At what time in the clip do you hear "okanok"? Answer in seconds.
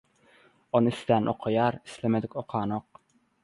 2.45-3.03